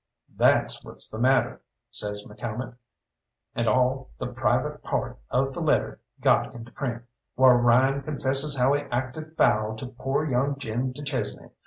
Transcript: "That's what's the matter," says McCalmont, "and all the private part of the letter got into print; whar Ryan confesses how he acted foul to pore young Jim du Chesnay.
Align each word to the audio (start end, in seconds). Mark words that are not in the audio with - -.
"That's 0.35 0.83
what's 0.83 1.11
the 1.11 1.19
matter," 1.19 1.61
says 1.91 2.25
McCalmont, 2.25 2.75
"and 3.53 3.67
all 3.67 4.09
the 4.17 4.25
private 4.25 4.81
part 4.81 5.19
of 5.29 5.53
the 5.53 5.59
letter 5.61 5.99
got 6.21 6.55
into 6.55 6.71
print; 6.71 7.03
whar 7.35 7.57
Ryan 7.59 8.01
confesses 8.01 8.57
how 8.57 8.73
he 8.73 8.81
acted 8.91 9.37
foul 9.37 9.75
to 9.75 9.85
pore 9.85 10.25
young 10.25 10.57
Jim 10.57 10.91
du 10.91 11.03
Chesnay. 11.03 11.51